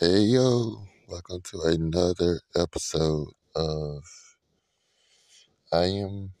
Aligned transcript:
Hey 0.00 0.20
yo, 0.20 0.86
welcome 1.08 1.40
to 1.50 1.62
another 1.62 2.40
episode 2.54 3.30
of 3.56 4.04
I 5.72 5.86
Am 5.86 6.34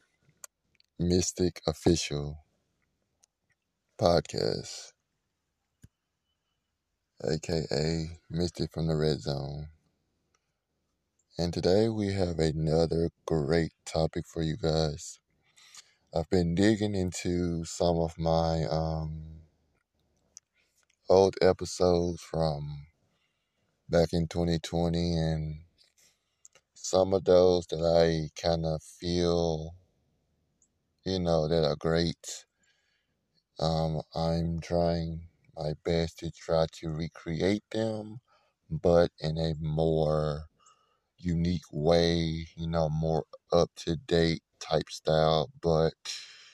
Mystic 0.96 1.60
Official 1.66 2.44
Podcast, 4.00 4.92
aka 7.28 8.20
Mystic 8.30 8.70
from 8.70 8.86
the 8.86 8.94
Red 8.94 9.22
Zone. 9.22 9.70
And 11.36 11.52
today 11.52 11.88
we 11.88 12.12
have 12.12 12.38
another 12.38 13.10
great 13.26 13.72
topic 13.84 14.24
for 14.28 14.40
you 14.44 14.56
guys. 14.56 15.18
I've 16.14 16.30
been 16.30 16.54
digging 16.54 16.94
into 16.94 17.64
some 17.64 17.96
of 17.98 18.16
my 18.20 18.66
um, 18.70 19.40
old 21.08 21.34
episodes 21.42 22.22
from 22.22 22.84
back 23.88 24.12
in 24.12 24.28
2020 24.28 25.16
and 25.16 25.60
some 26.72 27.12
of 27.12 27.24
those 27.24 27.66
that 27.66 27.82
I 27.84 28.30
kind 28.40 28.64
of 28.64 28.82
feel, 28.82 29.74
you 31.04 31.18
know, 31.18 31.48
that 31.48 31.64
are 31.64 31.74
great 31.74 32.46
Um, 33.60 34.02
I'm 34.16 34.58
trying 34.60 35.28
my 35.56 35.74
best 35.84 36.18
to 36.18 36.30
try 36.32 36.66
to 36.72 36.88
recreate 36.90 37.62
them, 37.70 38.20
but 38.68 39.12
in 39.20 39.38
a 39.38 39.54
more 39.60 40.46
unique 41.18 41.70
way, 41.72 42.48
you 42.56 42.68
know, 42.68 42.88
more 42.90 43.26
up 43.52 43.70
to 43.76 43.96
date 43.96 44.42
type 44.60 44.90
style, 44.90 45.50
but 45.62 45.94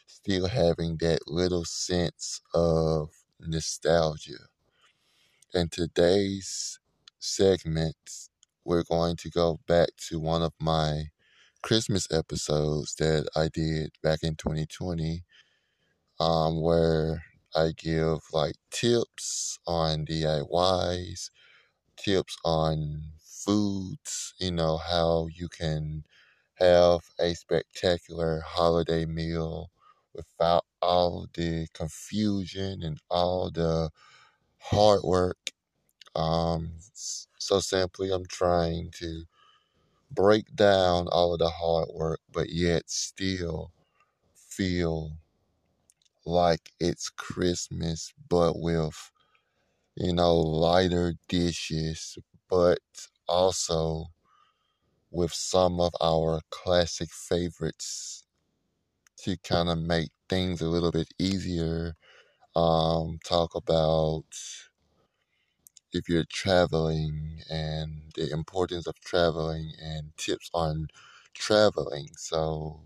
still 0.06 0.48
having 0.48 0.98
that 0.98 1.28
little 1.28 1.64
sense 1.66 2.40
of 2.54 3.10
nostalgia. 3.40 4.48
And 5.54 5.72
today's 5.72 6.78
segment, 7.24 7.96
we're 8.64 8.84
going 8.84 9.16
to 9.16 9.30
go 9.30 9.60
back 9.66 9.90
to 10.08 10.20
one 10.20 10.42
of 10.42 10.52
my 10.60 11.04
Christmas 11.62 12.08
episodes 12.12 12.94
that 12.96 13.28
I 13.36 13.48
did 13.48 13.90
back 14.02 14.20
in 14.22 14.36
2020 14.36 15.24
um, 16.20 16.60
where 16.62 17.24
I 17.54 17.72
give 17.76 18.20
like 18.32 18.56
tips 18.70 19.58
on 19.66 20.04
DIYs, 20.06 21.30
tips 21.96 22.36
on 22.44 23.04
foods, 23.20 24.34
you 24.38 24.52
know, 24.52 24.78
how 24.78 25.28
you 25.32 25.48
can 25.48 26.04
have 26.56 27.00
a 27.20 27.34
spectacular 27.34 28.40
holiday 28.46 29.06
meal 29.06 29.70
without 30.14 30.64
all 30.82 31.26
the 31.34 31.68
confusion 31.74 32.82
and 32.82 33.00
all 33.10 33.50
the 33.50 33.90
hard 34.58 35.02
work. 35.04 35.38
Um, 36.16 36.72
so 37.38 37.60
simply, 37.60 38.10
I'm 38.12 38.26
trying 38.26 38.90
to 38.98 39.24
break 40.10 40.54
down 40.56 41.08
all 41.08 41.34
of 41.34 41.40
the 41.40 41.50
hard 41.50 41.88
work, 41.94 42.20
but 42.32 42.50
yet 42.50 42.90
still 42.90 43.72
feel 44.34 45.12
like 46.26 46.72
it's 46.80 47.08
Christmas, 47.10 48.12
but 48.28 48.58
with, 48.58 49.10
you 49.96 50.12
know, 50.14 50.36
lighter 50.36 51.14
dishes, 51.28 52.18
but 52.50 52.80
also 53.28 54.06
with 55.10 55.32
some 55.32 55.80
of 55.80 55.92
our 56.00 56.40
classic 56.50 57.10
favorites 57.10 58.24
to 59.18 59.36
kind 59.38 59.68
of 59.68 59.78
make 59.78 60.10
things 60.28 60.60
a 60.60 60.68
little 60.68 60.92
bit 60.92 61.08
easier. 61.18 61.94
Um, 62.56 63.18
talk 63.24 63.54
about 63.54 64.24
if 65.94 66.08
you're 66.08 66.24
traveling 66.24 67.42
and 67.50 68.12
the 68.16 68.30
importance 68.32 68.86
of 68.86 69.00
traveling 69.00 69.72
and 69.80 70.16
tips 70.18 70.50
on 70.54 70.88
traveling. 71.34 72.08
So 72.16 72.82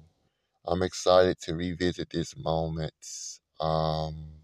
I'm 0.66 0.82
excited 0.82 1.40
to 1.42 1.54
revisit 1.56 2.10
this 2.10 2.36
moment. 2.36 2.94
Um, 3.60 4.42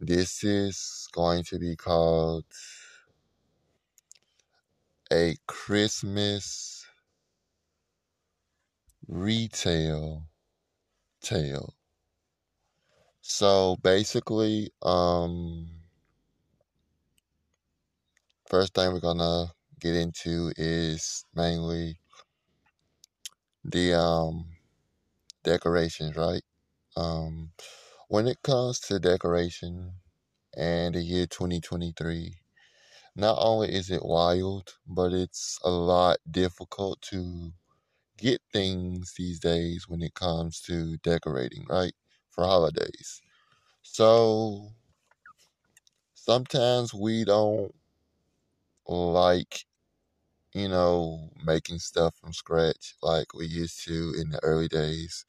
This 0.00 0.44
is 0.44 1.08
going 1.12 1.44
to 1.44 1.58
be 1.58 1.76
called 1.76 2.44
a 5.12 5.36
Christmas 5.46 6.84
retail 9.06 10.26
tale. 11.22 11.74
So 13.22 13.76
basically, 13.82 14.72
um, 14.82 15.81
first 18.52 18.74
thing 18.74 18.92
we're 18.92 19.00
gonna 19.00 19.46
get 19.80 19.96
into 19.96 20.52
is 20.58 21.24
mainly 21.34 21.96
the 23.64 23.94
um 23.98 24.44
decorations, 25.42 26.16
right? 26.16 26.42
Um, 26.96 27.52
when 28.08 28.28
it 28.28 28.38
comes 28.42 28.78
to 28.80 28.98
decoration 28.98 29.92
and 30.56 30.94
the 30.94 31.00
year 31.00 31.26
2023, 31.26 32.34
not 33.16 33.38
only 33.40 33.74
is 33.74 33.90
it 33.90 34.04
wild, 34.04 34.74
but 34.86 35.14
it's 35.14 35.58
a 35.64 35.70
lot 35.70 36.18
difficult 36.30 37.00
to 37.02 37.52
get 38.18 38.42
things 38.52 39.14
these 39.18 39.40
days 39.40 39.86
when 39.88 40.02
it 40.02 40.14
comes 40.14 40.60
to 40.62 40.98
decorating, 40.98 41.66
right? 41.70 41.94
For 42.30 42.44
holidays. 42.44 43.22
So 43.82 44.68
sometimes 46.14 46.94
we 46.94 47.24
don't 47.24 47.74
like, 48.86 49.64
you 50.54 50.68
know, 50.68 51.30
making 51.44 51.78
stuff 51.78 52.16
from 52.16 52.32
scratch 52.32 52.94
like 53.02 53.34
we 53.34 53.46
used 53.46 53.84
to 53.86 54.14
in 54.20 54.30
the 54.30 54.40
early 54.42 54.68
days. 54.68 55.24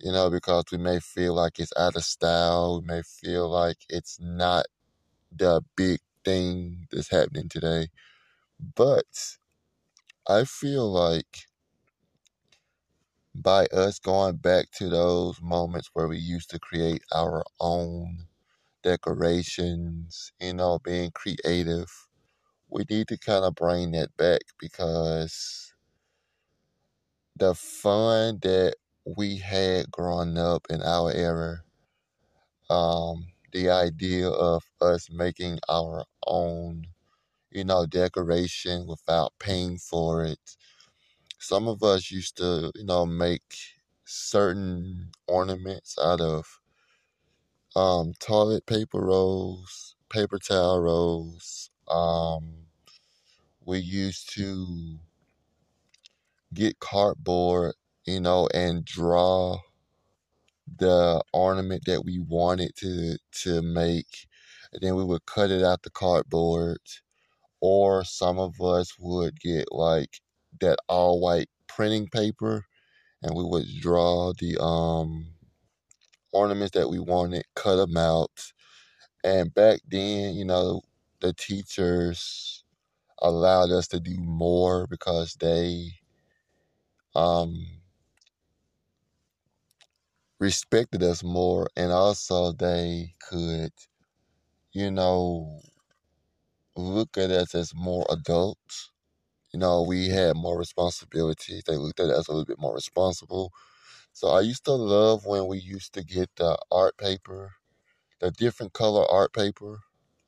You 0.00 0.12
know, 0.12 0.30
because 0.30 0.64
we 0.72 0.78
may 0.78 1.00
feel 1.00 1.34
like 1.34 1.58
it's 1.58 1.72
out 1.78 1.96
of 1.96 2.04
style. 2.04 2.80
We 2.80 2.86
may 2.86 3.02
feel 3.02 3.48
like 3.48 3.78
it's 3.88 4.18
not 4.20 4.66
the 5.32 5.62
big 5.76 6.00
thing 6.24 6.88
that's 6.92 7.10
happening 7.10 7.48
today. 7.48 7.88
But 8.76 9.38
I 10.28 10.44
feel 10.44 10.90
like 10.90 11.46
by 13.34 13.66
us 13.66 13.98
going 13.98 14.36
back 14.36 14.70
to 14.72 14.88
those 14.88 15.40
moments 15.42 15.90
where 15.92 16.08
we 16.08 16.18
used 16.18 16.50
to 16.50 16.58
create 16.58 17.02
our 17.12 17.44
own 17.60 18.26
decorations, 18.82 20.32
you 20.40 20.54
know, 20.54 20.78
being 20.80 21.10
creative, 21.12 21.90
we 22.70 22.84
need 22.90 23.08
to 23.08 23.18
kind 23.18 23.44
of 23.44 23.54
bring 23.54 23.92
that 23.92 24.16
back 24.16 24.42
because 24.60 25.74
the 27.36 27.54
fun 27.54 28.38
that 28.42 28.74
we 29.16 29.38
had 29.38 29.90
growing 29.90 30.38
up 30.38 30.66
in 30.70 30.82
our 30.82 31.12
era, 31.12 31.62
um, 32.70 33.26
the 33.52 33.70
idea 33.70 34.28
of 34.28 34.64
us 34.80 35.08
making 35.10 35.58
our 35.68 36.04
own, 36.26 36.86
you 37.50 37.64
know, 37.64 37.86
decoration 37.86 38.86
without 38.86 39.32
paying 39.40 39.78
for 39.78 40.24
it, 40.24 40.40
some 41.38 41.68
of 41.68 41.82
us 41.82 42.10
used 42.10 42.36
to, 42.38 42.72
you 42.76 42.84
know, 42.84 43.06
make 43.06 43.42
certain 44.04 45.10
ornaments 45.28 45.96
out 46.02 46.20
of 46.20 46.60
um, 47.76 48.12
toilet 48.20 48.66
paper 48.66 49.00
rolls, 49.00 49.96
paper 50.10 50.38
towel 50.38 50.80
rolls. 50.80 51.70
Um, 51.88 52.59
we 53.70 53.78
used 53.78 54.34
to 54.34 54.98
get 56.52 56.80
cardboard, 56.80 57.74
you 58.04 58.20
know, 58.20 58.48
and 58.52 58.84
draw 58.84 59.58
the 60.78 61.22
ornament 61.32 61.84
that 61.86 62.04
we 62.04 62.18
wanted 62.18 62.74
to 62.76 63.16
to 63.32 63.62
make. 63.62 64.26
And 64.72 64.82
then 64.82 64.96
we 64.96 65.04
would 65.04 65.24
cut 65.26 65.50
it 65.52 65.62
out 65.62 65.82
the 65.84 65.90
cardboard. 65.90 66.78
Or 67.60 68.04
some 68.04 68.38
of 68.38 68.60
us 68.60 68.94
would 68.98 69.40
get 69.40 69.72
like 69.72 70.20
that 70.60 70.78
all 70.88 71.20
white 71.20 71.48
printing 71.68 72.08
paper 72.08 72.66
and 73.22 73.34
we 73.36 73.44
would 73.44 73.66
draw 73.80 74.32
the 74.38 74.62
um 74.62 75.28
ornaments 76.32 76.72
that 76.72 76.90
we 76.90 76.98
wanted, 76.98 77.44
cut 77.54 77.76
them 77.76 77.96
out. 77.96 78.52
And 79.24 79.54
back 79.54 79.80
then, 79.88 80.34
you 80.34 80.44
know, 80.44 80.82
the 81.20 81.32
teachers 81.34 82.59
allowed 83.22 83.70
us 83.70 83.88
to 83.88 84.00
do 84.00 84.16
more 84.18 84.86
because 84.88 85.34
they 85.40 85.92
um 87.14 87.54
respected 90.40 91.02
us 91.02 91.22
more 91.22 91.68
and 91.76 91.92
also 91.92 92.52
they 92.52 93.14
could, 93.28 93.72
you 94.72 94.90
know, 94.90 95.60
look 96.76 97.16
at 97.18 97.30
us 97.30 97.54
as 97.54 97.74
more 97.74 98.06
adults. 98.10 98.90
You 99.52 99.60
know, 99.60 99.82
we 99.82 100.08
had 100.08 100.36
more 100.36 100.58
responsibilities. 100.58 101.64
They 101.66 101.76
looked 101.76 102.00
at 102.00 102.10
us 102.10 102.28
a 102.28 102.32
little 102.32 102.44
bit 102.46 102.60
more 102.60 102.74
responsible. 102.74 103.52
So 104.12 104.28
I 104.28 104.40
used 104.42 104.64
to 104.66 104.72
love 104.74 105.26
when 105.26 105.46
we 105.48 105.58
used 105.58 105.94
to 105.94 106.04
get 106.04 106.30
the 106.36 106.58
art 106.72 106.96
paper, 106.98 107.52
the 108.20 108.30
different 108.32 108.72
color 108.74 109.06
art 109.10 109.32
paper. 109.34 109.80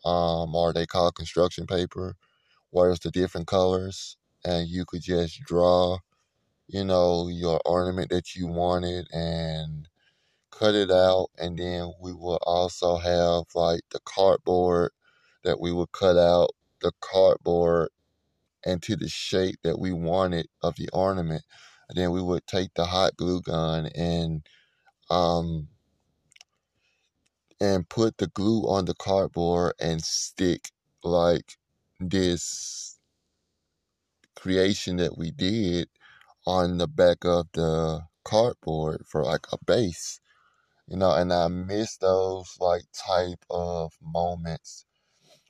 um, 0.05 0.55
or 0.57 0.73
they 0.73 0.87
call 0.87 1.13
construction 1.13 1.67
paper, 1.67 2.17
where 2.73 2.91
it's 2.93 3.01
the 3.01 3.13
different 3.13 3.49
colors, 3.49 4.19
and 4.45 4.69
you 4.69 4.87
could 4.87 5.03
just 5.03 5.43
draw, 5.45 5.99
you 6.69 6.85
know, 6.85 7.29
your 7.29 7.61
ornament 7.67 8.11
that 8.11 8.35
you 8.37 8.49
wanted 8.49 9.09
and 9.13 9.89
cut 10.51 10.75
it 10.75 10.91
out, 10.91 11.29
and 11.39 11.59
then 11.59 11.93
we 12.03 12.13
will 12.13 12.41
also 12.43 12.99
have 12.99 13.45
like 13.55 13.83
the 13.93 14.01
cardboard 14.05 14.93
that 15.45 15.61
we 15.61 15.73
would 15.73 15.93
cut 15.93 16.19
out 16.19 16.51
the 16.83 16.93
cardboard 17.01 17.91
into 18.65 18.97
the 18.97 19.09
shape 19.09 19.57
that 19.65 19.79
we 19.79 19.93
wanted 19.93 20.49
of 20.63 20.77
the 20.77 20.89
ornament. 20.93 21.45
And 21.89 21.99
then 21.99 22.13
we 22.13 22.23
would 22.23 22.47
take 22.47 22.75
the 22.75 22.87
hot 22.87 23.17
glue 23.17 23.43
gun 23.43 23.87
and 23.95 24.47
um 25.11 25.69
and 27.61 27.89
put 27.89 28.19
the 28.19 28.29
glue 28.29 28.63
on 28.69 28.87
the 28.87 28.95
cardboard 28.95 29.75
and 29.81 30.03
stick 30.05 30.71
like 31.05 31.57
this 32.11 32.99
creation 34.37 34.97
that 34.97 35.17
we 35.19 35.31
did 35.31 35.89
on 36.47 36.79
the 36.79 36.89
back 36.89 37.25
of 37.25 37.47
the 37.55 38.01
cardboard 38.25 39.05
for 39.07 39.25
like 39.25 39.47
a 39.53 39.59
base 39.67 40.21
you 40.89 40.97
know 40.97 41.13
and 41.13 41.33
i 41.33 41.49
miss 41.49 41.97
those 41.99 42.57
like 42.61 42.83
type 42.93 43.45
of 43.51 43.93
moments 44.03 44.87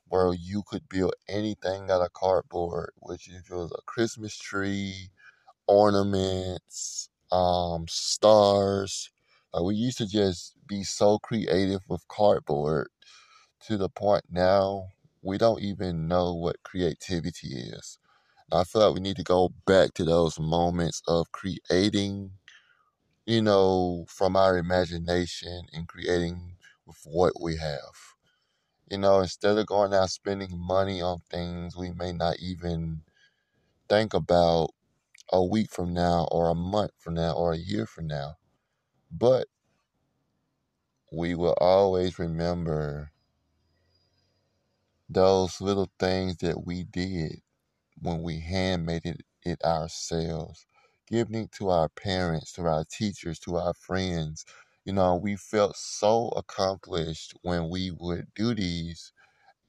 where 0.08 0.34
you 0.34 0.62
could 0.66 0.88
build 0.88 1.14
anything 1.28 1.90
out 1.90 2.02
of 2.02 2.12
cardboard 2.12 2.92
which 3.00 3.28
if 3.28 3.50
it 3.50 3.54
was 3.54 3.72
a 3.72 3.82
christmas 3.86 4.36
tree 4.36 5.10
ornaments 5.66 7.08
um 7.32 7.86
stars. 7.88 9.10
Like 9.52 9.64
we 9.64 9.74
used 9.74 9.98
to 9.98 10.06
just 10.06 10.54
be 10.66 10.82
so 10.84 11.18
creative 11.18 11.80
with 11.88 12.06
cardboard 12.08 12.88
to 13.66 13.76
the 13.76 13.88
point 13.88 14.24
now 14.30 14.88
we 15.22 15.38
don't 15.38 15.62
even 15.62 16.08
know 16.08 16.34
what 16.34 16.62
creativity 16.64 17.48
is 17.54 17.98
I 18.52 18.64
feel 18.64 18.82
like 18.86 18.94
we 18.94 19.00
need 19.02 19.16
to 19.16 19.24
go 19.24 19.50
back 19.66 19.94
to 19.94 20.04
those 20.04 20.40
moments 20.40 21.02
of 21.08 21.32
creating, 21.32 22.32
you 23.26 23.42
know, 23.42 24.06
from 24.08 24.36
our 24.36 24.58
imagination 24.58 25.66
and 25.72 25.88
creating 25.88 26.56
with 26.86 26.98
what 27.04 27.34
we 27.42 27.56
have. 27.58 27.94
You 28.90 28.98
know, 28.98 29.20
instead 29.20 29.58
of 29.58 29.66
going 29.66 29.94
out 29.94 30.10
spending 30.10 30.56
money 30.58 31.02
on 31.02 31.18
things 31.30 31.76
we 31.76 31.90
may 31.92 32.12
not 32.12 32.38
even 32.40 33.02
think 33.88 34.14
about 34.14 34.70
a 35.32 35.44
week 35.44 35.70
from 35.70 35.94
now 35.94 36.28
or 36.32 36.48
a 36.50 36.54
month 36.56 36.92
from 36.98 37.14
now 37.14 37.32
or 37.34 37.52
a 37.52 37.58
year 37.58 37.86
from 37.86 38.08
now. 38.08 38.36
But 39.12 39.48
we 41.12 41.34
will 41.34 41.54
always 41.60 42.18
remember 42.18 43.11
those 45.12 45.60
little 45.60 45.90
things 45.98 46.36
that 46.38 46.66
we 46.66 46.84
did 46.84 47.40
when 48.00 48.22
we 48.22 48.40
handmade 48.40 49.06
it, 49.06 49.22
it 49.44 49.62
ourselves, 49.64 50.66
giving 51.08 51.36
it 51.44 51.52
to 51.52 51.70
our 51.70 51.88
parents, 51.90 52.52
to 52.54 52.62
our 52.62 52.84
teachers, 52.90 53.38
to 53.40 53.56
our 53.56 53.74
friends. 53.74 54.44
You 54.84 54.94
know, 54.94 55.16
we 55.16 55.36
felt 55.36 55.76
so 55.76 56.28
accomplished 56.30 57.34
when 57.42 57.68
we 57.70 57.90
would 57.92 58.28
do 58.34 58.54
these 58.54 59.12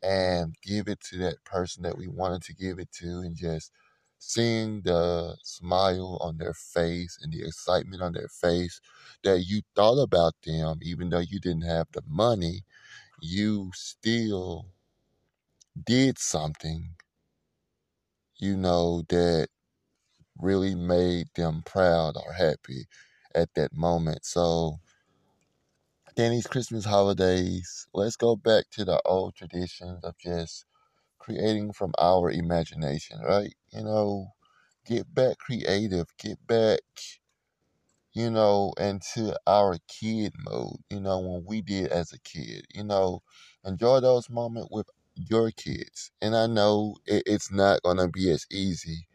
and 0.01 0.55
give 0.61 0.87
it 0.87 0.99
to 1.01 1.17
that 1.17 1.43
person 1.45 1.83
that 1.83 1.97
we 1.97 2.07
wanted 2.07 2.41
to 2.43 2.53
give 2.53 2.79
it 2.79 2.91
to 2.91 3.19
and 3.19 3.35
just 3.35 3.71
seeing 4.19 4.81
the 4.83 5.35
smile 5.43 6.17
on 6.21 6.37
their 6.37 6.53
face 6.53 7.17
and 7.21 7.31
the 7.33 7.45
excitement 7.45 8.01
on 8.01 8.13
their 8.13 8.27
face 8.27 8.79
that 9.23 9.41
you 9.41 9.61
thought 9.75 9.99
about 10.01 10.33
them 10.45 10.79
even 10.81 11.09
though 11.09 11.19
you 11.19 11.39
didn't 11.39 11.63
have 11.63 11.87
the 11.93 12.01
money 12.07 12.63
you 13.21 13.71
still 13.75 14.72
did 15.81 16.19
something 16.19 16.95
you 18.37 18.55
know, 18.57 19.03
that 19.09 19.47
really 20.39 20.75
made 20.75 21.27
them 21.35 21.63
proud 21.65 22.15
or 22.17 22.33
happy 22.33 22.87
at 23.35 23.53
that 23.55 23.73
moment. 23.75 24.25
So, 24.25 24.79
Danny's 26.15 26.47
Christmas 26.47 26.85
holidays, 26.85 27.87
let's 27.93 28.15
go 28.15 28.35
back 28.35 28.65
to 28.71 28.83
the 28.83 28.99
old 29.05 29.35
traditions 29.35 30.03
of 30.03 30.17
just 30.17 30.65
creating 31.19 31.73
from 31.73 31.93
our 31.99 32.31
imagination, 32.31 33.19
right? 33.21 33.53
You 33.73 33.83
know, 33.83 34.33
get 34.85 35.13
back 35.13 35.39
creative, 35.39 36.07
get 36.17 36.45
back, 36.47 36.81
you 38.13 38.29
know, 38.29 38.73
into 38.79 39.35
our 39.47 39.77
kid 39.87 40.33
mode, 40.39 40.77
you 40.89 40.99
know, 40.99 41.19
when 41.19 41.43
we 41.45 41.61
did 41.61 41.87
as 41.91 42.13
a 42.13 42.19
kid, 42.19 42.65
you 42.73 42.83
know, 42.83 43.21
enjoy 43.65 43.99
those 43.99 44.29
moments 44.29 44.69
with 44.71 44.87
your 45.15 45.51
kids. 45.51 46.11
And 46.21 46.35
I 46.35 46.47
know 46.47 46.97
it, 47.05 47.23
it's 47.25 47.51
not 47.51 47.83
going 47.83 47.97
to 47.97 48.07
be 48.07 48.31
as 48.31 48.45
easy 48.51 49.07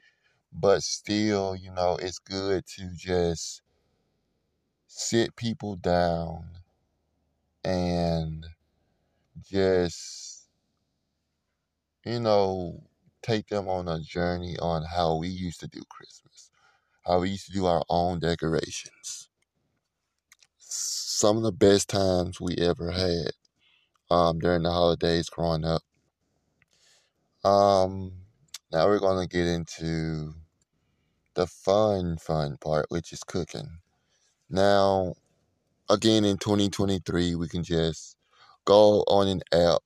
but 0.53 0.83
still, 0.83 1.57
you 1.57 1.73
know, 1.73 1.97
it's 2.01 2.19
good 2.19 2.67
to 2.67 2.91
just 2.97 3.63
sit 4.87 5.37
people 5.37 5.77
down 5.77 6.45
and 7.65 8.47
just, 9.43 10.49
you 12.05 12.21
know, 12.21 12.83
take 13.23 13.49
them 13.49 13.69
on 13.69 13.89
a 13.89 14.01
journey 14.01 14.57
on 14.59 14.85
how 14.85 15.17
we 15.17 15.29
used 15.29 15.61
to 15.61 15.69
do 15.69 15.83
Christmas, 15.89 16.51
how 17.07 17.21
we 17.21 17.31
used 17.31 17.47
to 17.47 17.53
do 17.53 17.67
our 17.67 17.85
own 17.89 18.21
decorations. 18.21 19.29
Some 20.59 21.37
of 21.37 21.43
the 21.43 21.53
best 21.53 21.89
times 21.89 22.41
we 22.41 22.57
ever 22.57 22.91
had 22.93 23.33
um, 24.11 24.39
during 24.39 24.63
the 24.63 24.73
holidays 24.73 25.29
growing 25.29 25.65
up. 25.65 25.83
Um, 27.45 28.13
now 28.73 28.87
we're 28.87 28.99
going 28.99 29.27
to 29.27 29.29
get 29.29 29.47
into 29.47 30.35
the 31.35 31.47
fun, 31.47 32.19
fun 32.19 32.57
part, 32.61 32.87
which 32.89 33.13
is 33.13 33.23
cooking. 33.23 33.79
Now, 34.51 35.15
again 35.89 36.25
in 36.25 36.39
2023, 36.39 37.35
we 37.35 37.49
can 37.49 37.63
just 37.63 38.17
go 38.65 39.03
on 39.09 39.29
an 39.29 39.43
app 39.53 39.83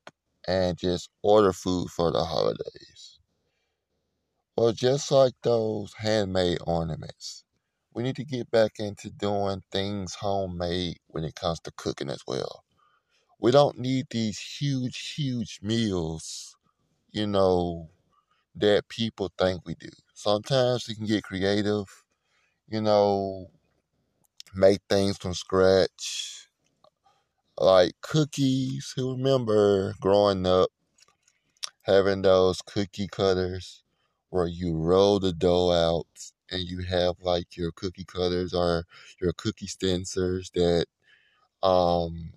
and 0.49 0.77
just 0.79 1.09
order 1.23 1.53
food 1.53 1.89
for 1.91 2.11
the 2.11 2.25
holidays. 2.25 3.19
Or 4.57 4.73
just 4.73 5.11
like 5.11 5.35
those 5.43 5.95
handmade 5.95 6.59
ornaments. 6.67 7.45
We 7.95 8.03
need 8.03 8.17
to 8.17 8.25
get 8.25 8.51
back 8.51 8.73
into 8.79 9.11
doing 9.11 9.63
things 9.71 10.15
homemade 10.15 10.99
when 11.09 11.25
it 11.25 11.35
comes 11.35 11.61
to 11.61 11.73
cooking 11.77 12.09
as 12.09 12.23
well. 12.27 12.65
We 13.43 13.51
don't 13.51 13.79
need 13.81 14.07
these 14.11 14.39
huge, 14.39 15.15
huge 15.17 15.61
meals, 15.63 16.57
you 17.11 17.27
know, 17.27 17.91
that 18.57 18.89
people 18.89 19.33
think 19.39 19.63
we 19.67 19.75
do. 19.75 19.91
Sometimes 20.15 20.89
we 20.89 20.95
can 20.95 21.07
get 21.07 21.25
creative, 21.25 21.87
you 22.69 22.81
know, 22.81 23.51
make 24.55 24.81
things 24.89 25.19
from 25.19 25.35
scratch, 25.35 26.49
like 27.59 27.95
cookies. 28.03 28.93
Who 28.97 29.13
remember 29.17 29.95
growing 30.01 30.47
up 30.47 30.71
having 31.83 32.23
those 32.23 32.63
cookie 32.63 33.09
cutters 33.09 33.83
where 34.31 34.47
you 34.47 34.77
roll 34.77 35.19
the 35.21 35.33
dough 35.33 35.73
out 35.73 36.07
and 36.51 36.63
you 36.63 36.83
have 36.83 37.17
like 37.21 37.57
your 37.57 37.73
cookie 37.73 38.05
cutters 38.05 38.55
or 38.55 38.85
your 39.21 39.33
cookie 39.33 39.67
stencers 39.67 40.53
that 40.53 40.87
um 41.67 42.33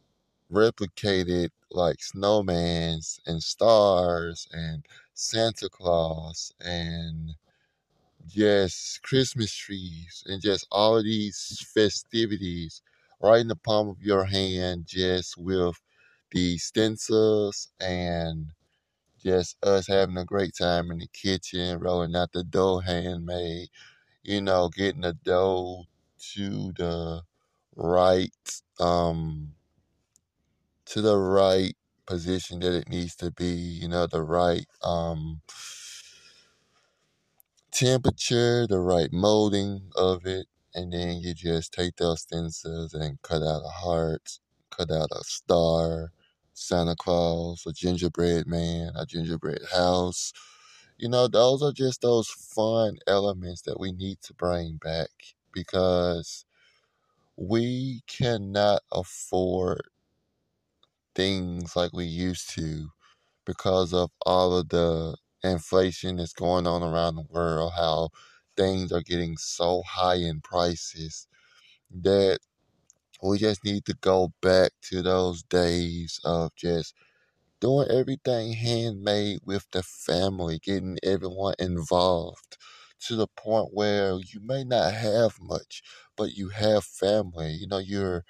replicated 0.52 1.50
like 1.72 1.98
snowmans 1.98 3.20
and 3.26 3.44
stars 3.44 4.48
and 4.52 4.86
Santa 5.14 5.70
Claus 5.70 6.54
and 6.62 7.36
just 8.28 9.02
Christmas 9.04 9.54
trees 9.54 10.24
and 10.28 10.42
just 10.42 10.68
all 10.72 11.02
these 11.04 11.66
festivities 11.74 12.82
right 13.22 13.42
in 13.42 13.48
the 13.48 13.56
palm 13.56 13.90
of 13.90 14.02
your 14.02 14.26
hand, 14.26 14.86
just 14.88 15.38
with 15.38 15.76
the 16.32 16.58
stencils 16.58 17.70
and 17.80 18.48
just 19.24 19.58
us 19.64 19.88
having 19.88 20.18
a 20.18 20.26
great 20.26 20.54
time 20.58 20.92
in 20.92 21.00
the 21.00 21.08
kitchen, 21.08 21.80
rolling 21.80 22.16
out 22.16 22.32
the 22.34 22.44
dough 22.44 22.80
handmade, 22.80 23.70
you 24.24 24.42
know, 24.42 24.70
getting 24.70 25.02
the 25.02 25.14
dough 25.24 25.86
to 26.36 26.74
the 26.74 27.22
right 27.76 28.32
um 28.80 29.55
to 30.96 31.02
the 31.02 31.18
right 31.18 31.76
position 32.06 32.62
that 32.62 32.74
it 32.74 32.88
needs 32.88 33.18
to 33.18 33.30
be, 33.30 33.48
you 33.52 33.86
know, 33.90 34.08
the 34.08 34.24
right 34.24 34.66
um 34.82 35.42
temperature, 37.70 38.66
the 38.66 38.80
right 38.80 39.12
molding 39.12 39.92
of 39.98 40.26
it, 40.26 40.48
and 40.74 40.94
then 40.94 41.18
you 41.18 41.34
just 41.34 41.74
take 41.74 41.98
those 41.98 42.22
stencils 42.22 42.94
and 42.94 43.22
cut 43.24 43.44
out 43.44 43.62
a 43.66 43.70
heart, 43.70 44.40
cut 44.72 44.90
out 44.90 45.10
a 45.12 45.22
star, 45.26 46.14
Santa 46.54 46.96
Claus, 46.96 47.66
a 47.68 47.74
gingerbread 47.74 48.48
man, 48.48 48.94
a 48.96 49.06
gingerbread 49.06 49.64
house. 49.74 50.32
You 50.98 51.10
know, 51.10 51.28
those 51.28 51.62
are 51.62 51.74
just 51.74 52.00
those 52.04 52.30
fun 52.30 53.00
elements 53.06 53.64
that 53.64 53.82
we 53.82 53.92
need 53.92 54.22
to 54.22 54.34
bring 54.34 54.78
back 54.78 55.10
because 55.52 56.46
we 57.36 58.02
cannot 58.08 58.82
afford 58.94 59.82
things 61.16 61.76
like 61.76 61.94
we 61.94 62.06
used 62.06 62.50
to 62.52 62.90
because 63.46 63.94
of 63.94 64.12
all 64.26 64.58
of 64.58 64.70
the 64.70 65.18
inflation 65.44 66.18
that's 66.18 66.34
going 66.34 66.68
on 66.68 66.84
around 66.84 67.16
the 67.16 67.26
world, 67.30 67.74
how 67.78 68.10
things 68.58 68.92
are 68.92 69.02
getting 69.02 69.38
so 69.38 69.84
high 69.88 70.16
in 70.16 70.42
prices 70.42 71.28
that 71.92 72.40
we 73.24 73.38
just 73.38 73.64
need 73.64 73.86
to 73.86 73.96
go 74.02 74.34
back 74.42 74.72
to 74.82 75.02
those 75.02 75.44
days 75.44 76.20
of 76.24 76.56
just 76.56 76.94
doing 77.60 77.88
everything 77.90 78.54
handmade 78.54 79.40
with 79.46 79.66
the 79.72 79.84
family, 79.84 80.60
getting 80.60 80.98
everyone 81.04 81.56
involved 81.60 82.58
to 83.00 83.16
the 83.16 83.28
point 83.28 83.70
where 83.74 84.14
you 84.20 84.40
may 84.42 84.64
not 84.64 84.94
have 84.94 85.36
much, 85.42 85.82
but 86.16 86.34
you 86.34 86.50
have 86.50 86.84
family. 86.84 87.52
You 87.52 87.68
know, 87.68 87.78
you're, 87.80 88.24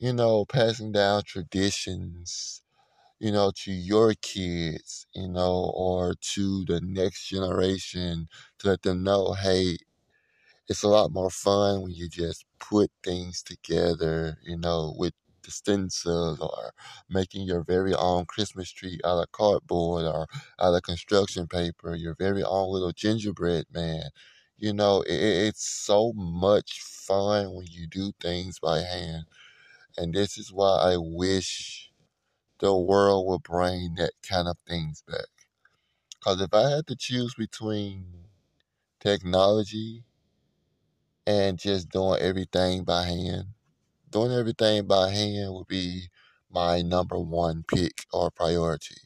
you 0.00 0.14
know, 0.14 0.46
passing 0.46 0.92
down 0.92 1.24
traditions, 1.24 2.62
you 3.20 3.32
know, 3.32 3.52
to 3.56 3.72
your 3.72 4.14
kids, 4.22 5.06
you 5.14 5.28
know, 5.28 5.72
or 5.74 6.14
to 6.34 6.64
the 6.66 6.80
next 6.82 7.28
generation 7.28 8.28
to 8.58 8.68
let 8.68 8.82
them 8.82 9.04
know, 9.04 9.34
hey, 9.34 9.78
it's 10.68 10.82
a 10.82 10.88
lot 10.88 11.12
more 11.12 11.30
fun 11.30 11.82
when 11.82 11.92
you 11.92 12.08
just 12.08 12.44
put 12.58 12.90
things 13.02 13.42
together, 13.42 14.38
you 14.42 14.56
know, 14.56 14.94
with 14.96 15.14
the 15.42 15.50
stencils 15.50 16.38
or 16.40 16.72
making 17.08 17.42
your 17.42 17.62
very 17.62 17.94
own 17.94 18.26
Christmas 18.26 18.70
tree 18.70 19.00
out 19.04 19.18
of 19.22 19.32
cardboard 19.32 20.04
or 20.04 20.26
out 20.60 20.74
of 20.74 20.82
construction 20.82 21.46
paper, 21.48 21.94
your 21.96 22.14
very 22.14 22.42
own 22.42 22.72
little 22.72 22.92
gingerbread 22.92 23.66
man. 23.72 24.10
You 24.58 24.74
know, 24.74 25.02
it, 25.02 25.14
it's 25.14 25.64
so 25.68 26.12
much 26.14 26.80
fun 26.82 27.54
when 27.54 27.66
you 27.68 27.86
do 27.86 28.12
things 28.20 28.58
by 28.60 28.80
hand. 28.80 29.24
And 30.00 30.14
this 30.14 30.38
is 30.38 30.52
why 30.52 30.92
I 30.94 30.96
wish 30.98 31.92
the 32.60 32.76
world 32.76 33.28
would 33.28 33.44
bring 33.44 33.96
that 33.96 34.12
kind 34.22 34.48
of 34.48 34.58
things 34.68 35.02
back. 35.06 35.28
Because 36.14 36.40
if 36.40 36.54
I 36.54 36.70
had 36.70 36.86
to 36.88 36.96
choose 36.96 37.34
between 37.34 38.26
technology 39.00 40.04
and 41.26 41.58
just 41.58 41.90
doing 41.90 42.20
everything 42.20 42.84
by 42.84 43.04
hand. 43.04 43.48
Doing 44.10 44.32
everything 44.32 44.86
by 44.86 45.10
hand 45.10 45.54
would 45.54 45.68
be 45.68 46.08
my 46.50 46.82
number 46.82 47.18
one 47.18 47.64
pick 47.68 48.06
or 48.12 48.30
priority 48.30 48.96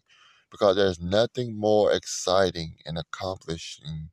because 0.50 0.76
there's 0.76 1.00
nothing 1.00 1.56
more 1.58 1.92
exciting 1.92 2.76
and 2.86 2.98
accomplishing 2.98 4.10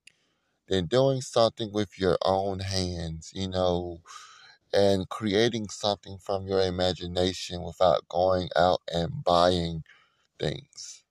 than 0.67 0.87
doing 0.87 1.21
something 1.21 1.71
with 1.73 1.99
your 1.99 2.17
own 2.23 2.59
hands, 2.59 3.31
you 3.33 3.47
know, 3.49 4.01
and 4.73 5.09
creating 5.09 5.69
something 5.69 6.17
from 6.19 6.47
your 6.47 6.61
imagination 6.61 7.61
without 7.63 8.07
going 8.09 8.49
out 8.55 8.81
and 8.93 9.23
buying 9.23 9.83
things. 10.39 11.03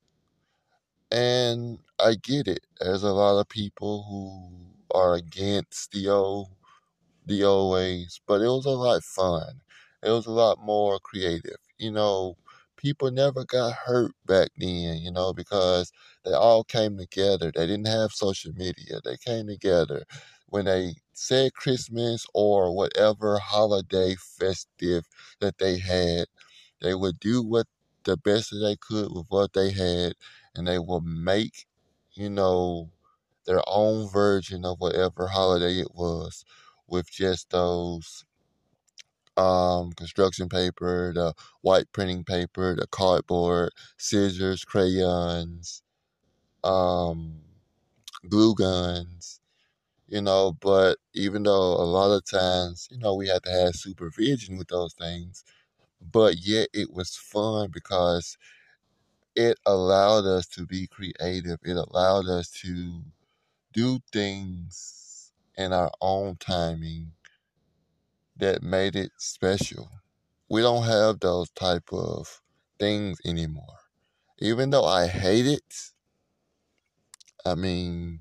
And 1.11 1.79
I 1.99 2.15
get 2.15 2.49
it. 2.49 2.67
There's 2.81 3.03
a 3.03 3.13
lot 3.13 3.41
of 3.41 3.49
people 3.49 4.05
who 4.09 4.99
are 4.99 5.15
against 5.15 5.93
the 5.93 6.09
old 6.09 6.49
the 7.27 7.45
old 7.45 7.73
ways, 7.73 8.21
but 8.27 8.41
it 8.41 8.49
was 8.49 8.67
a 8.67 8.71
lot 8.71 9.03
fun. 9.05 9.61
It 10.03 10.11
was 10.11 10.27
a 10.27 10.33
lot 10.33 10.59
more 10.61 10.99
creative. 11.01 11.59
You 11.79 11.93
know, 11.93 12.37
people 12.77 13.11
never 13.11 13.45
got 13.45 13.75
hurt 13.75 14.13
back 14.27 14.51
then, 14.59 14.99
you 14.99 15.11
know, 15.13 15.33
because 15.33 15.93
they 16.25 16.33
all 16.33 16.65
came 16.65 16.97
together. 16.99 17.53
They 17.55 17.67
didn't 17.67 17.89
have 17.89 18.13
social 18.13 18.53
media. 18.55 19.01
They 19.05 19.17
came 19.19 19.47
together 19.47 20.05
when 20.49 20.65
they 20.67 20.95
said 21.21 21.53
Christmas 21.55 22.27
or 22.35 22.75
whatever 22.75 23.39
holiday 23.39 24.17
festive 24.17 25.07
that 25.41 25.59
they 25.59 25.79
had. 25.79 26.27
They 26.81 26.95
would 26.95 27.21
do 27.21 27.43
what 27.43 27.67
the 28.05 28.17
best 28.17 28.51
that 28.51 28.59
they 28.59 28.77
could 28.77 29.13
with 29.13 29.27
what 29.29 29.53
they 29.53 29.71
had, 29.71 30.15
and 30.55 30.67
they 30.67 30.79
would 30.79 31.05
make, 31.05 31.67
you 32.15 32.31
know, 32.31 32.91
their 33.47 33.63
own 33.67 34.09
version 34.09 34.65
of 34.65 34.81
whatever 34.81 35.29
holiday 35.29 35.81
it 35.81 35.95
was 35.95 36.45
with 36.89 37.11
just 37.11 37.51
those 37.51 38.25
um, 39.37 39.93
construction 39.93 40.49
paper, 40.49 41.13
the 41.15 41.35
white 41.63 41.91
printing 41.93 42.25
paper, 42.25 42.75
the 42.77 42.87
cardboard, 42.89 43.73
scissors, 43.99 44.65
crayons, 44.65 45.83
um, 46.65 47.41
glue 48.29 48.55
guns, 48.55 49.40
you 50.11 50.23
know. 50.23 50.55
But 50.61 50.99
even 51.15 51.45
though 51.45 51.75
a 51.75 51.87
lot 51.87 52.13
of 52.13 52.27
times, 52.27 52.89
you 52.93 52.99
know, 52.99 53.17
we 53.17 53.29
had 53.29 53.45
to 53.45 53.53
have 53.53 53.77
supervision 53.77 54.59
with 54.59 54.69
those 54.69 54.95
things, 54.95 55.45
but 56.01 56.39
yet 56.41 56.69
it 56.75 56.93
was 56.93 57.17
fun 57.17 57.71
because 57.73 58.39
it 59.37 59.59
allowed 59.67 60.27
us 60.27 60.47
to 60.49 60.67
be 60.67 60.87
creative. 60.87 61.59
It 61.65 61.77
allowed 61.77 62.27
us 62.29 62.51
to 62.63 63.03
do 63.73 64.01
things 64.13 65.33
in 65.57 65.73
our 65.73 65.91
own 66.01 66.37
timing 66.39 67.13
that 68.37 68.63
made 68.63 68.97
it 68.97 69.13
special. 69.19 69.91
We 70.49 70.63
don't 70.63 70.85
have 70.85 71.21
those 71.21 71.51
type 71.51 71.93
of 71.93 72.41
things 72.79 73.19
anymore. 73.25 73.77
Even 74.41 74.71
though 74.71 74.85
I 74.87 75.07
hate 75.09 75.47
it, 75.47 75.93
I 77.45 77.55
mean, 77.55 78.21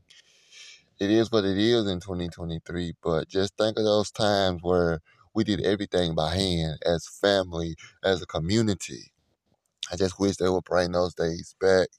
it 1.00 1.10
is 1.12 1.32
what 1.32 1.46
it 1.46 1.58
is 1.58 1.88
in 1.88 2.00
2023, 2.00 2.94
but 3.02 3.28
just 3.28 3.56
think 3.58 3.78
of 3.78 3.86
those 3.86 4.12
times 4.12 4.62
where 4.64 5.02
we 5.34 5.44
did 5.44 5.62
everything 5.62 6.16
by 6.16 6.36
hand 6.36 6.80
as 6.86 7.08
family, 7.08 7.76
as 8.04 8.22
a 8.22 8.26
community. 8.26 9.12
I 9.92 9.96
just 9.96 10.20
wish 10.20 10.38
they 10.38 10.50
would 10.50 10.66
bring 10.66 10.92
those 10.92 11.14
days 11.16 11.56
back 11.60 11.90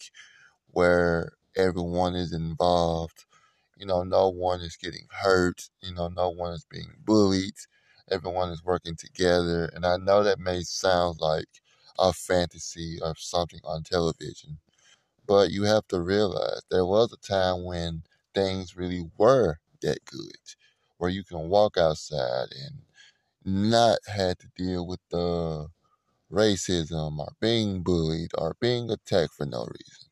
where 0.69 1.33
everyone 1.57 2.15
is 2.15 2.33
involved. 2.33 3.25
You 3.79 3.87
know, 3.87 4.03
no 4.05 4.29
one 4.29 4.61
is 4.61 4.77
getting 4.77 5.07
hurt. 5.11 5.71
You 5.83 5.95
know, 5.95 6.09
no 6.09 6.31
one 6.31 6.53
is 6.53 6.67
being 6.71 6.93
bullied. 7.05 7.55
Everyone 8.11 8.51
is 8.51 8.65
working 8.65 8.97
together. 8.97 9.71
And 9.75 9.87
I 9.87 9.97
know 9.97 10.23
that 10.25 10.39
may 10.39 10.63
sound 10.63 11.21
like 11.21 11.49
a 11.99 12.13
fantasy 12.13 12.99
of 13.03 13.19
something 13.19 13.61
on 13.65 13.83
television, 13.83 14.59
but 15.27 15.51
you 15.51 15.65
have 15.65 15.87
to 15.89 16.01
realize 16.01 16.63
there 16.71 16.87
was 16.87 17.13
a 17.13 17.17
time 17.19 17.65
when 17.65 18.03
things 18.35 18.77
really 18.77 19.11
were 19.19 19.59
that 19.83 20.05
good, 20.07 20.37
where 20.99 21.11
you 21.11 21.25
can 21.25 21.49
walk 21.49 21.77
outside 21.79 22.49
and 22.65 22.83
not 23.45 23.99
had 24.07 24.39
to 24.41 24.49
deal 24.57 24.87
with 24.87 25.01
the 25.11 25.69
racism 26.33 27.19
or 27.19 27.33
being 27.41 27.83
bullied 27.83 28.31
or 28.39 28.57
being 28.61 28.91
attacked 28.91 29.35
for 29.35 29.47
no 29.47 29.61
reason. 29.61 30.09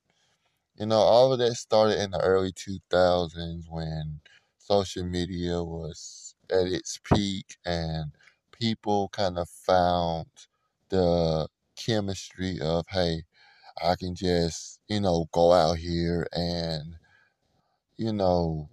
You 0.77 0.87
know, 0.87 0.99
all 0.99 1.33
of 1.33 1.39
that 1.41 1.55
started 1.57 2.01
in 2.01 2.13
the 2.13 2.21
early 2.21 2.53
2000s 2.53 3.67
when 3.69 4.21
social 4.59 5.05
media 5.05 5.63
was 5.63 6.35
at 6.51 6.67
its 6.69 6.99
peak 7.05 7.57
and 7.67 8.13
people 8.53 9.09
kind 9.11 9.39
of 9.39 9.49
found 9.49 10.27
the 10.91 11.49
chemistry 11.77 12.59
of, 12.61 12.87
hey, 12.89 13.25
I 13.83 13.97
can 13.97 14.15
just, 14.15 14.81
you 14.89 15.01
know, 15.01 15.27
go 15.33 15.53
out 15.53 15.79
here 15.79 16.27
and, 16.33 16.97
you 17.99 18.13
know, 18.13 18.71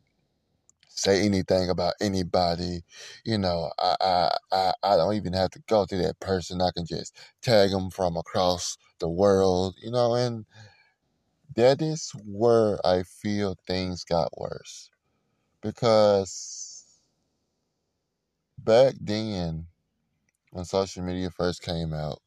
say 0.89 1.25
anything 1.25 1.70
about 1.70 1.94
anybody. 2.01 2.84
You 3.25 3.38
know, 3.38 3.72
I, 3.79 3.96
I, 4.01 4.38
I, 4.51 4.74
I 4.84 4.98
don't 4.98 5.15
even 5.15 5.34
have 5.34 5.51
to 5.51 5.63
go 5.67 5.86
to 5.86 5.98
that 5.98 6.20
person. 6.20 6.62
I 6.62 6.72
can 6.75 6.86
just 6.86 7.15
tag 7.41 7.72
them 7.72 7.89
from 7.91 8.17
across 8.17 8.77
the 9.00 9.10
world, 9.10 9.75
you 9.82 9.91
know, 9.91 10.15
and 10.15 10.46
that 11.55 11.82
is 11.82 12.12
where 12.24 12.79
I 12.86 13.01
feel 13.03 13.55
things 13.65 14.03
got 14.03 14.38
worse. 14.38 14.89
Because 15.62 16.86
back 18.58 18.96
then, 19.00 19.67
when 20.51 20.65
social 20.65 21.03
media 21.03 21.32
first 21.32 21.62
came 21.63 21.94
out, 21.94 22.22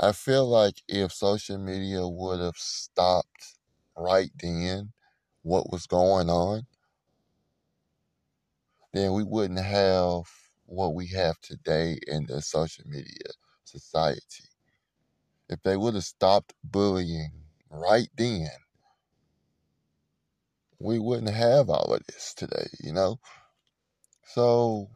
I 0.00 0.12
feel 0.12 0.46
like 0.48 0.82
if 0.88 1.12
social 1.12 1.58
media 1.58 2.06
would 2.08 2.40
have 2.40 2.56
stopped 2.58 3.56
right 3.96 4.30
then 4.40 4.92
what 5.48 5.72
was 5.72 5.86
going 5.86 6.28
on, 6.28 6.66
then 8.92 9.12
we 9.12 9.24
wouldn't 9.24 9.58
have 9.58 10.22
what 10.66 10.94
we 10.94 11.08
have 11.08 11.40
today 11.40 11.98
in 12.06 12.26
the 12.26 12.42
social 12.42 12.84
media 12.86 13.30
society. 13.64 14.44
If 15.48 15.62
they 15.62 15.76
would 15.76 15.94
have 15.94 16.04
stopped 16.04 16.54
bullying 16.62 17.32
right 17.70 18.08
then, 18.16 18.48
we 20.78 20.98
wouldn't 20.98 21.34
have 21.34 21.70
all 21.70 21.94
of 21.94 22.06
this 22.06 22.34
today, 22.34 22.68
you 22.80 22.92
know? 22.92 23.18
So, 24.26 24.90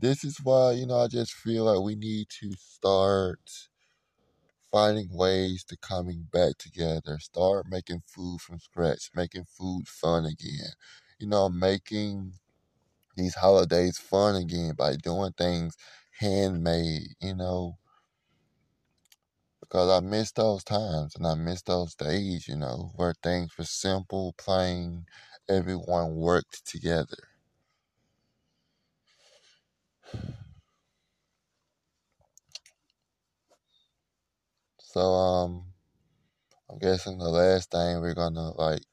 this 0.00 0.24
is 0.24 0.38
why, 0.42 0.72
you 0.72 0.86
know, 0.86 0.98
I 0.98 1.08
just 1.08 1.32
feel 1.34 1.64
like 1.64 1.84
we 1.84 1.94
need 1.94 2.28
to 2.40 2.52
start 2.58 3.40
finding 4.74 5.08
ways 5.12 5.64
to 5.64 5.76
coming 5.78 6.28
back 6.32 6.58
together, 6.58 7.18
start 7.20 7.66
making 7.70 8.02
food 8.06 8.40
from 8.42 8.58
scratch, 8.60 9.10
making 9.14 9.46
food 9.46 9.88
fun 9.88 10.26
again, 10.26 10.72
you 11.20 11.28
know, 11.28 11.48
making 11.48 12.34
these 13.16 13.36
holidays 13.36 13.98
fun 13.98 14.36
again 14.36 14.74
by 14.76 14.96
doing 14.96 15.32
things 15.32 15.76
handmade, 16.20 17.08
you 17.20 17.34
know, 17.36 17.78
Because 19.60 19.90
I 19.90 20.00
miss 20.00 20.32
those 20.32 20.64
times 20.64 21.16
and 21.16 21.26
I 21.26 21.34
miss 21.34 21.60
those 21.62 21.94
days, 21.96 22.48
you 22.48 22.56
know, 22.56 22.92
where 22.94 23.14
things 23.22 23.58
were 23.58 23.64
simple, 23.64 24.32
plain, 24.38 25.06
everyone 25.48 26.14
worked 26.14 26.64
together. 26.64 27.33
So, 34.94 35.00
um, 35.00 35.72
I'm 36.68 36.78
guessing 36.78 37.16
the 37.16 37.30
last 37.30 37.70
thing 37.70 38.00
we're 38.02 38.14
gonna 38.14 38.50
like 38.50 38.84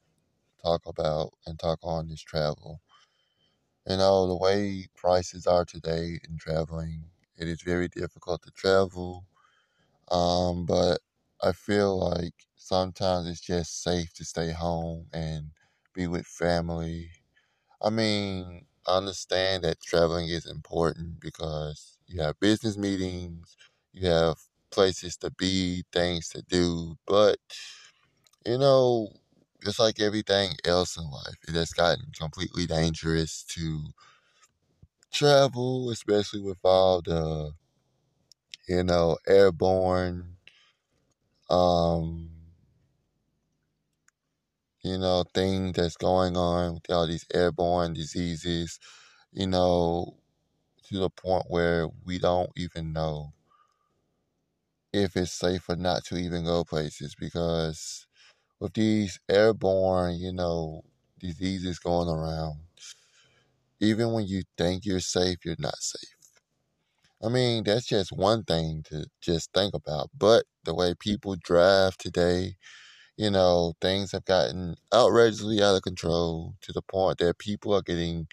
talk 0.63 0.85
about 0.87 1.33
and 1.45 1.59
talk 1.59 1.79
on 1.83 2.11
is 2.11 2.21
travel. 2.21 2.81
You 3.87 3.97
know, 3.97 4.27
the 4.27 4.35
way 4.35 4.87
prices 4.95 5.45
are 5.47 5.65
today 5.65 6.19
in 6.27 6.37
traveling, 6.37 7.05
it 7.37 7.47
is 7.47 7.61
very 7.61 7.87
difficult 7.87 8.41
to 8.43 8.51
travel. 8.51 9.25
Um, 10.11 10.65
but 10.65 11.01
I 11.41 11.53
feel 11.53 11.99
like 11.99 12.33
sometimes 12.57 13.27
it's 13.29 13.41
just 13.41 13.83
safe 13.83 14.13
to 14.15 14.25
stay 14.25 14.51
home 14.51 15.07
and 15.13 15.51
be 15.93 16.07
with 16.07 16.27
family. 16.27 17.11
I 17.81 17.89
mean, 17.91 18.67
I 18.87 18.97
understand 18.97 19.63
that 19.63 19.81
traveling 19.81 20.29
is 20.29 20.45
important 20.47 21.19
because 21.21 21.97
you 22.07 22.21
have 22.21 22.39
business 22.39 22.77
meetings, 22.77 23.57
you 23.93 24.07
have 24.09 24.37
places 24.71 25.17
to 25.17 25.31
be, 25.31 25.83
things 25.93 26.29
to 26.29 26.41
do, 26.43 26.95
but 27.07 27.37
you 28.45 28.57
know, 28.57 29.09
it's 29.61 29.79
like 29.79 29.99
everything 29.99 30.53
else 30.65 30.97
in 30.97 31.09
life. 31.09 31.37
It 31.47 31.55
has 31.55 31.71
gotten 31.71 32.11
completely 32.17 32.65
dangerous 32.65 33.43
to 33.49 33.85
travel, 35.11 35.89
especially 35.89 36.41
with 36.41 36.57
all 36.63 37.01
the, 37.01 37.53
you 38.67 38.83
know, 38.83 39.17
airborne, 39.27 40.37
um, 41.49 42.29
you 44.83 44.97
know, 44.97 45.23
thing 45.33 45.71
that's 45.73 45.97
going 45.97 46.35
on 46.35 46.75
with 46.75 46.89
all 46.89 47.05
these 47.07 47.25
airborne 47.33 47.93
diseases, 47.93 48.79
you 49.31 49.47
know, 49.47 50.17
to 50.87 50.99
the 50.99 51.09
point 51.09 51.45
where 51.47 51.87
we 52.05 52.17
don't 52.17 52.51
even 52.57 52.93
know 52.93 53.33
if 54.93 55.15
it's 55.15 55.31
safe 55.33 55.69
or 55.69 55.75
not 55.75 56.03
to 56.05 56.17
even 56.17 56.45
go 56.45 56.63
places 56.63 57.15
because 57.19 58.07
with 58.59 58.73
these 58.73 59.19
airborne, 59.29 60.15
you 60.17 60.33
know, 60.33 60.83
diseases 61.19 61.79
going 61.79 62.09
around, 62.09 62.59
even 63.79 64.11
when 64.13 64.25
you 64.27 64.43
think 64.57 64.85
you're 64.85 64.99
safe, 64.99 65.39
you're 65.43 65.55
not 65.59 65.77
safe. 65.77 66.15
I 67.23 67.29
mean, 67.29 67.63
that's 67.63 67.85
just 67.85 68.11
one 68.11 68.43
thing 68.43 68.83
to 68.89 69.05
just 69.21 69.53
think 69.53 69.73
about. 69.73 70.09
But 70.17 70.45
the 70.63 70.73
way 70.73 70.93
people 70.97 71.35
drive 71.35 71.97
today, 71.97 72.55
you 73.17 73.31
know, 73.31 73.73
things 73.81 74.11
have 74.13 74.25
gotten 74.25 74.75
outrageously 74.93 75.61
out 75.61 75.75
of 75.75 75.83
control 75.83 76.55
to 76.61 76.73
the 76.73 76.81
point 76.81 77.19
that 77.19 77.39
people 77.39 77.73
are 77.75 77.81
getting, 77.83 78.27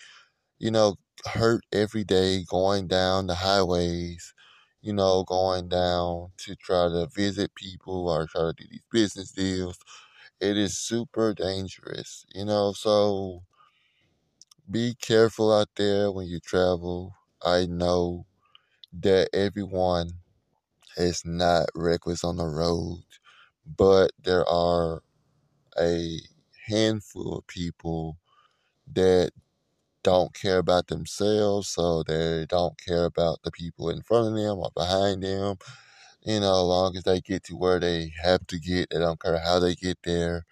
you 0.58 0.70
know, 0.70 0.96
hurt 1.26 1.64
every 1.72 2.04
day 2.04 2.44
going 2.48 2.88
down 2.88 3.26
the 3.28 3.36
highways, 3.36 4.34
you 4.80 4.92
know, 4.92 5.24
going 5.24 5.68
down 5.68 6.30
to 6.38 6.56
try 6.56 6.88
to 6.88 7.08
visit 7.14 7.54
people 7.54 8.08
or 8.08 8.26
try 8.26 8.42
to 8.42 8.52
do 8.56 8.64
these 8.70 8.82
business 8.92 9.32
deals. 9.32 9.78
It 10.40 10.56
is 10.56 10.78
super 10.78 11.34
dangerous, 11.34 12.26
you 12.34 12.44
know, 12.44 12.72
so 12.72 13.42
be 14.70 14.94
careful 15.00 15.52
out 15.52 15.68
there 15.76 16.10
when 16.12 16.26
you 16.26 16.40
travel. 16.40 17.14
I 17.42 17.66
know 17.66 18.26
that 18.92 19.28
everyone 19.34 20.10
is 20.96 21.22
not 21.24 21.68
reckless 21.74 22.24
on 22.24 22.36
the 22.36 22.46
road, 22.46 23.04
but 23.66 24.12
there 24.22 24.48
are 24.48 25.02
a 25.80 26.20
handful 26.66 27.38
of 27.38 27.46
people 27.46 28.18
that 28.92 29.32
don't 30.08 30.34
care 30.34 30.58
about 30.58 30.86
themselves, 30.88 31.68
so 31.68 32.02
they 32.02 32.46
don't 32.48 32.78
care 32.78 33.04
about 33.04 33.38
the 33.44 33.50
people 33.50 33.90
in 33.90 34.02
front 34.02 34.28
of 34.28 34.34
them 34.34 34.58
or 34.58 34.70
behind 34.74 35.22
them. 35.22 35.56
You 36.22 36.40
know, 36.40 36.60
as 36.62 36.64
long 36.74 36.96
as 36.96 37.04
they 37.04 37.20
get 37.20 37.44
to 37.44 37.56
where 37.56 37.80
they 37.80 38.12
have 38.22 38.46
to 38.48 38.58
get, 38.60 38.90
they 38.90 38.98
don't 39.00 39.20
care 39.20 39.38
how 39.40 39.58
they 39.60 39.74
get 39.74 39.98
there. 40.04 40.46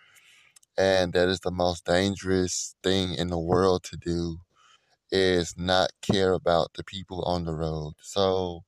And 0.79 1.13
that 1.15 1.29
is 1.29 1.41
the 1.41 1.51
most 1.53 1.85
dangerous 1.87 2.77
thing 2.83 3.15
in 3.15 3.29
the 3.29 3.39
world 3.39 3.85
to 3.85 3.97
do 3.97 4.39
is 5.11 5.55
not 5.59 5.93
care 6.03 6.33
about 6.35 6.75
the 6.75 6.85
people 6.85 7.23
on 7.25 7.45
the 7.45 7.55
road. 7.55 7.95
So, 8.03 8.65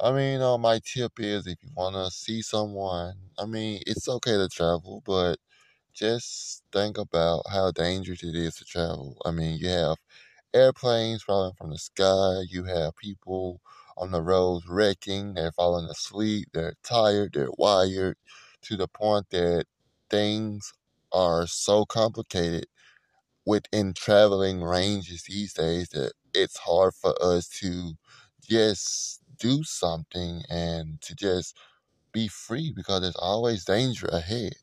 I 0.00 0.12
mean, 0.12 0.40
uh, 0.40 0.58
my 0.58 0.80
tip 0.84 1.12
is 1.18 1.46
if 1.46 1.58
you 1.62 1.70
want 1.76 1.96
to 1.96 2.10
see 2.10 2.42
someone, 2.42 3.14
I 3.38 3.46
mean, 3.46 3.82
it's 3.86 4.08
okay 4.08 4.32
to 4.36 4.48
travel, 4.48 5.02
but 5.04 5.38
just 5.98 6.62
think 6.72 6.98
about 6.98 7.44
how 7.50 7.70
dangerous 7.72 8.22
it 8.22 8.34
is 8.36 8.56
to 8.56 8.64
travel. 8.64 9.20
I 9.24 9.30
mean, 9.32 9.58
you 9.58 9.68
have 9.68 9.96
airplanes 10.54 11.22
falling 11.24 11.54
from 11.54 11.70
the 11.70 11.78
sky, 11.78 12.42
you 12.48 12.64
have 12.64 12.96
people 12.96 13.60
on 13.98 14.10
the 14.12 14.22
roads 14.22 14.66
wrecking, 14.68 15.34
they're 15.34 15.52
falling 15.52 15.86
asleep, 15.90 16.48
they're 16.54 16.74
tired, 16.84 17.32
they're 17.34 17.50
wired 17.58 18.16
to 18.62 18.76
the 18.76 18.88
point 18.88 19.26
that 19.30 19.66
things 20.10 20.72
are 21.12 21.46
so 21.46 21.84
complicated 21.86 22.66
within 23.46 23.92
traveling 23.94 24.62
ranges 24.62 25.24
these 25.24 25.52
days 25.54 25.88
that 25.90 26.12
it's 26.34 26.58
hard 26.58 26.94
for 26.94 27.14
us 27.22 27.48
to 27.48 27.94
just 28.42 29.20
do 29.38 29.62
something 29.64 30.42
and 30.50 31.00
to 31.00 31.14
just 31.14 31.56
be 32.12 32.28
free 32.28 32.72
because 32.74 33.02
there's 33.02 33.16
always 33.16 33.64
danger 33.64 34.06
ahead. 34.08 34.54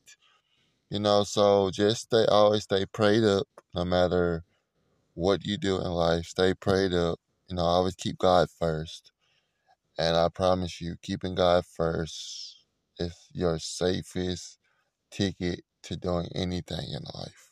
You 0.90 1.00
know, 1.00 1.24
so 1.24 1.70
just 1.70 2.02
stay 2.02 2.26
always 2.26 2.64
stay 2.64 2.86
prayed 2.86 3.24
up 3.24 3.46
no 3.74 3.84
matter 3.84 4.44
what 5.14 5.44
you 5.44 5.56
do 5.58 5.76
in 5.78 5.88
life. 5.90 6.26
Stay 6.26 6.54
prayed 6.54 6.94
up. 6.94 7.20
You 7.48 7.56
know, 7.56 7.62
always 7.62 7.94
keep 7.96 8.18
God 8.18 8.48
first. 8.50 9.12
And 9.98 10.16
I 10.16 10.28
promise 10.28 10.80
you, 10.80 10.96
keeping 11.02 11.34
God 11.34 11.64
first 11.66 12.58
is 12.98 13.14
your 13.32 13.58
safest 13.58 14.58
ticket 15.10 15.64
to 15.84 15.96
doing 15.96 16.28
anything 16.34 16.90
in 16.92 17.02
life. 17.14 17.50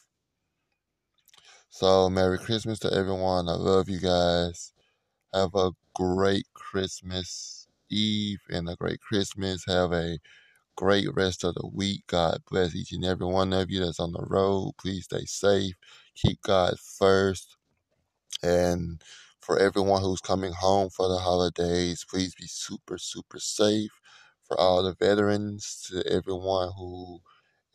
So, 1.70 2.09
Merry 2.11 2.38
Christmas 2.38 2.79
to 2.81 2.92
everyone. 2.92 3.49
I 3.49 3.55
love 3.55 3.88
you 3.88 4.01
guys. 4.01 4.73
Have 5.35 5.55
a 5.55 5.73
great 5.94 6.47
Christmas 6.55 7.68
Eve 7.90 8.40
and 8.51 8.68
a 8.68 8.77
great 8.77 9.01
Christmas. 9.01 9.64
Have 9.66 9.92
a 9.92 10.18
great 10.76 11.08
rest 11.14 11.44
of 11.44 11.54
the 11.54 11.68
week. 11.72 12.04
God 12.08 12.38
bless 12.50 12.74
each 12.74 12.92
and 12.92 13.04
every 13.04 13.26
one 13.26 13.52
of 13.52 13.70
you 13.70 13.80
that's 13.84 14.00
on 14.00 14.12
the 14.12 14.24
road. 14.26 14.72
Please 14.78 15.04
stay 15.04 15.24
safe. 15.26 15.74
Keep 16.16 16.42
God 16.42 16.78
first. 16.80 17.56
And 18.42 19.02
for 19.40 19.58
everyone 19.58 20.02
who's 20.02 20.20
coming 20.20 20.52
home 20.52 20.90
for 20.90 21.08
the 21.08 21.18
holidays, 21.18 22.04
please 22.08 22.34
be 22.34 22.46
super, 22.46 22.98
super 22.98 23.38
safe. 23.40 23.92
For 24.48 24.58
all 24.60 24.82
the 24.82 24.94
veterans, 24.94 25.88
to 25.90 26.06
everyone 26.12 26.72
who 26.76 27.20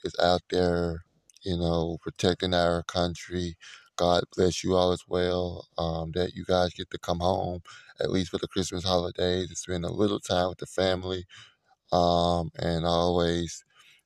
is 0.04 0.16
out 0.22 0.42
there, 0.50 1.04
you 1.44 1.58
know, 1.58 1.98
protecting 2.02 2.54
our 2.54 2.84
country. 2.84 3.56
God 3.98 4.24
bless 4.36 4.64
you 4.64 4.76
all 4.76 4.92
as 4.94 5.04
well. 5.08 5.68
Um, 5.78 6.12
that 6.16 6.34
you 6.34 6.46
guys 6.46 6.74
get 6.74 6.90
to 6.92 6.98
come 6.98 7.20
home 7.20 7.62
at 8.00 8.12
least 8.12 8.32
for 8.32 8.38
the 8.38 8.48
Christmas 8.48 8.86
holidays 8.86 9.50
and 9.50 9.58
spend 9.58 9.84
a 9.86 9.92
little 9.92 10.20
time 10.22 10.50
with 10.50 10.60
the 10.60 10.66
family. 10.66 11.26
Um, 11.92 12.52
and 12.58 12.86
always 12.86 13.64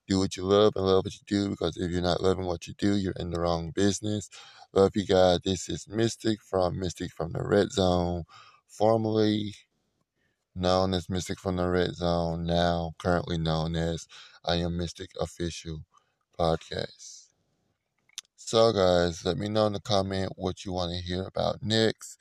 do 0.08 0.18
what 0.18 0.36
you 0.36 0.44
love 0.44 0.72
and 0.76 0.84
love 0.86 1.04
what 1.04 1.14
you 1.14 1.20
do 1.26 1.50
because 1.50 1.76
if 1.76 1.90
you're 1.90 2.02
not 2.02 2.22
loving 2.22 2.46
what 2.46 2.66
you 2.66 2.74
do, 2.74 2.96
you're 2.96 3.14
in 3.18 3.30
the 3.30 3.40
wrong 3.40 3.70
business. 3.70 4.28
Love 4.72 4.92
you 4.94 5.06
guys. 5.06 5.40
This 5.44 5.68
is 5.68 5.88
Mystic 5.88 6.42
from 6.42 6.78
Mystic 6.78 7.12
from 7.12 7.32
the 7.32 7.42
Red 7.42 7.72
Zone, 7.72 8.24
formerly 8.66 9.54
known 10.54 10.94
as 10.94 11.08
Mystic 11.08 11.38
from 11.38 11.56
the 11.56 11.68
Red 11.68 11.94
Zone, 11.94 12.44
now 12.44 12.94
currently 12.98 13.38
known 13.38 13.76
as 13.76 14.06
I 14.44 14.56
Am 14.56 14.76
Mystic 14.76 15.10
Official 15.20 15.84
Podcast. 16.38 17.26
So, 18.36 18.72
guys, 18.72 19.24
let 19.24 19.38
me 19.38 19.48
know 19.48 19.66
in 19.66 19.72
the 19.72 19.80
comment 19.80 20.32
what 20.36 20.64
you 20.64 20.72
want 20.72 20.92
to 20.92 20.98
hear 20.98 21.24
about 21.24 21.62
next. 21.62 22.18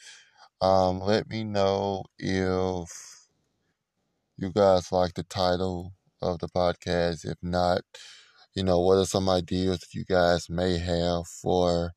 Um, 0.61 0.99
let 0.99 1.29
me 1.29 1.43
know 1.43 2.05
if 2.17 3.12
you 4.37 4.51
guys 4.51 4.91
like 4.91 5.13
the 5.15 5.23
title 5.23 5.93
of 6.21 6.39
the 6.39 6.47
podcast. 6.49 7.25
If 7.25 7.37
not, 7.41 7.81
you 8.55 8.63
know, 8.63 8.79
what 8.79 8.97
are 8.97 9.05
some 9.05 9.29
ideas 9.29 9.79
that 9.79 9.93
you 9.93 10.05
guys 10.05 10.49
may 10.49 10.77
have 10.79 11.27
for 11.27 11.93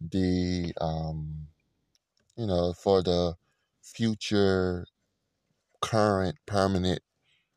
the, 0.00 0.72
um, 0.80 1.48
you 2.36 2.46
know, 2.46 2.72
for 2.72 3.02
the 3.02 3.34
future, 3.82 4.86
current, 5.82 6.36
permanent 6.46 7.00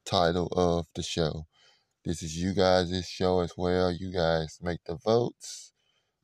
title 0.06 0.48
of 0.54 0.88
the 0.96 1.04
show. 1.04 1.48
This 2.06 2.24
is 2.24 2.38
you 2.38 2.54
guys' 2.54 3.08
show 3.08 3.42
as 3.42 3.54
well. 3.58 3.92
You 3.92 4.12
guys 4.14 4.60
make 4.62 4.84
the 4.86 4.96
votes. 4.96 5.74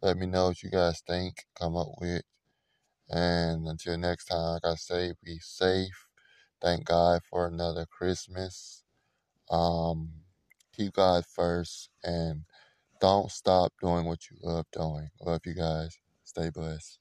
Let 0.02 0.18
me 0.18 0.28
know 0.28 0.48
what 0.50 0.64
you 0.64 0.72
guys 0.72 1.02
think, 1.08 1.46
come 1.60 1.78
up 1.78 1.90
with. 2.00 2.24
And 3.10 3.68
until 3.68 3.98
next 3.98 4.26
time, 4.26 4.54
like 4.64 4.66
I 4.66 4.76
say, 4.76 5.14
be 5.24 5.40
safe. 5.40 6.09
Thank 6.62 6.86
God 6.86 7.22
for 7.30 7.48
another 7.48 7.86
Christmas. 7.86 8.84
Um, 9.52 10.12
keep 10.76 10.94
God 10.94 11.26
first 11.26 11.90
and 12.04 12.44
don't 13.02 13.32
stop 13.32 13.74
doing 13.82 14.06
what 14.06 14.20
you 14.32 14.38
love 14.44 14.66
doing. 14.74 15.10
Love 15.22 15.42
you 15.46 15.56
guys. 15.56 15.98
Stay 16.26 16.50
blessed. 16.52 17.00